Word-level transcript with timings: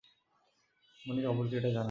বনি 0.99 1.21
কাপুর 1.21 1.45
কি 1.47 1.55
এটা 1.55 1.67
জানে? 1.67 1.79